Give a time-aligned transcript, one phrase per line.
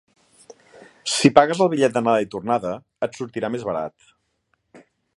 [1.15, 2.75] Si pagues el bitllet d'anada i tornada,
[3.09, 4.13] et sortirà més barat.